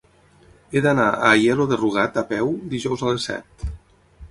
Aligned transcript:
He 0.77 0.81
d'anar 0.85 1.05
a 1.09 1.19
Aielo 1.33 1.67
de 1.73 1.79
Rugat 1.83 2.19
a 2.23 2.25
peu 2.33 2.51
dijous 2.75 3.07
a 3.07 3.13
les 3.15 3.31
set. 3.33 3.71